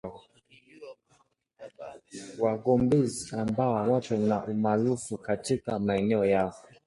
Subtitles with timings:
[2.39, 6.53] wagombezi ambao wako na umaarufu katika maeneo yao